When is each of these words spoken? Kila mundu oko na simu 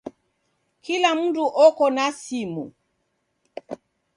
Kila 0.83 1.09
mundu 1.17 1.43
oko 1.65 1.85
na 1.95 2.05
simu 2.21 2.65